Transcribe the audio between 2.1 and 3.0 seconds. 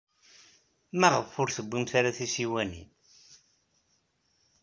tisiwanin?